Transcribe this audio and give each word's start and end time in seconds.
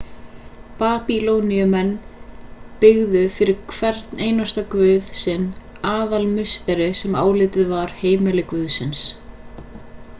babýloníumenn 0.77 1.89
byggðu 2.85 3.21
fyrir 3.35 3.59
hvern 3.75 4.63
guð 4.71 5.11
sinn 5.23 5.45
aðalmusteri 5.91 6.87
sem 7.03 7.19
álitið 7.25 7.69
var 7.75 7.93
heimili 8.01 8.45
guðsins 8.53 9.03